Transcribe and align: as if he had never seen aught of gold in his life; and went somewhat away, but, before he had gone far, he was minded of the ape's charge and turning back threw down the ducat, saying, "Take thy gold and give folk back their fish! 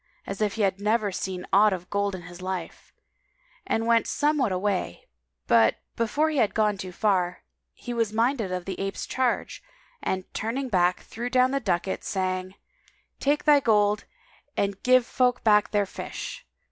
as 0.25 0.41
if 0.41 0.53
he 0.55 0.63
had 0.63 0.81
never 0.81 1.11
seen 1.11 1.45
aught 1.53 1.71
of 1.71 1.87
gold 1.91 2.15
in 2.15 2.23
his 2.23 2.41
life; 2.41 2.91
and 3.67 3.85
went 3.85 4.07
somewhat 4.07 4.51
away, 4.51 5.05
but, 5.45 5.75
before 5.95 6.31
he 6.31 6.37
had 6.37 6.55
gone 6.55 6.75
far, 6.75 7.43
he 7.71 7.93
was 7.93 8.11
minded 8.11 8.51
of 8.51 8.65
the 8.65 8.79
ape's 8.79 9.05
charge 9.05 9.61
and 10.01 10.23
turning 10.33 10.69
back 10.69 11.01
threw 11.01 11.29
down 11.29 11.51
the 11.51 11.59
ducat, 11.59 12.03
saying, 12.03 12.55
"Take 13.19 13.43
thy 13.43 13.59
gold 13.59 14.05
and 14.57 14.81
give 14.81 15.05
folk 15.05 15.43
back 15.43 15.69
their 15.69 15.85
fish! 15.85 16.47